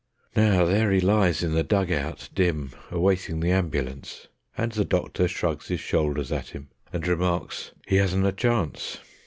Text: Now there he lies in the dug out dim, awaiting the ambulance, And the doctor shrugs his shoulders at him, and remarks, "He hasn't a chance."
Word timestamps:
Now 0.35 0.65
there 0.65 0.89
he 0.91 0.99
lies 0.99 1.43
in 1.43 1.53
the 1.53 1.61
dug 1.61 1.91
out 1.91 2.27
dim, 2.33 2.71
awaiting 2.89 3.39
the 3.39 3.51
ambulance, 3.51 4.29
And 4.57 4.71
the 4.71 4.83
doctor 4.83 5.27
shrugs 5.27 5.67
his 5.67 5.79
shoulders 5.79 6.31
at 6.31 6.47
him, 6.49 6.69
and 6.91 7.07
remarks, 7.07 7.69
"He 7.87 7.97
hasn't 7.97 8.25
a 8.25 8.31
chance." 8.31 8.97